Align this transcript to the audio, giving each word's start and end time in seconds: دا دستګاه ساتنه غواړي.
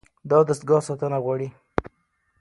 دا 0.29 0.39
دستګاه 0.49 0.81
ساتنه 0.87 1.17
غواړي. 1.23 1.47